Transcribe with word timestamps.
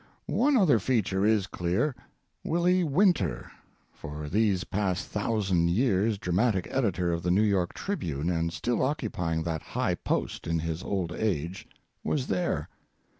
One 0.25 0.57
other 0.57 0.79
feature 0.79 1.27
is 1.27 1.45
clear—Willie 1.45 2.83
Winter 2.83 3.51
(for 3.93 4.29
these 4.29 4.63
past 4.63 5.07
thousand 5.09 5.69
years 5.69 6.17
dramatic 6.17 6.67
editor 6.71 7.13
of 7.13 7.21
the 7.21 7.29
New 7.29 7.43
York 7.43 7.75
Tribune, 7.75 8.27
and 8.27 8.51
still 8.51 8.81
occupying 8.81 9.43
that 9.43 9.61
high 9.61 9.93
post 9.93 10.47
in 10.47 10.57
his 10.57 10.81
old 10.81 11.11
age) 11.11 11.67
was 12.03 12.25
there. 12.25 12.67